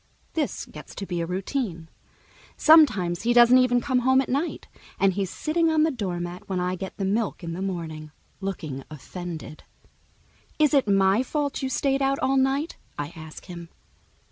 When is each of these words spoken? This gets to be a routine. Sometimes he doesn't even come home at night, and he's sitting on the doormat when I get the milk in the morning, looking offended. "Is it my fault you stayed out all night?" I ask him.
This 0.33 0.65
gets 0.65 0.95
to 0.95 1.05
be 1.05 1.21
a 1.21 1.27
routine. 1.27 1.87
Sometimes 2.57 3.21
he 3.21 3.33
doesn't 3.33 3.59
even 3.59 3.79
come 3.81 3.99
home 3.99 4.19
at 4.19 4.29
night, 4.29 4.67
and 4.99 5.13
he's 5.13 5.29
sitting 5.29 5.69
on 5.69 5.83
the 5.83 5.91
doormat 5.91 6.49
when 6.49 6.59
I 6.59 6.73
get 6.73 6.97
the 6.97 7.05
milk 7.05 7.43
in 7.43 7.53
the 7.53 7.61
morning, 7.61 8.09
looking 8.39 8.83
offended. 8.89 9.63
"Is 10.57 10.73
it 10.73 10.87
my 10.87 11.21
fault 11.21 11.61
you 11.61 11.69
stayed 11.69 12.01
out 12.01 12.17
all 12.17 12.37
night?" 12.37 12.77
I 12.97 13.09
ask 13.15 13.45
him. 13.45 13.69